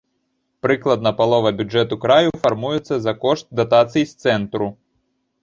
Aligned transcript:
Прыкладна 0.65 1.11
палова 1.19 1.51
бюджэту 1.59 1.99
краю 2.07 2.31
фармуецца 2.47 2.99
за 3.05 3.13
кошт 3.27 3.45
датацый 3.61 4.09
з 4.15 4.27
цэнтру. 4.27 4.73